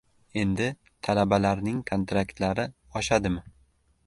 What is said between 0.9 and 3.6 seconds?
talabalarning kontraktlari oshadimi?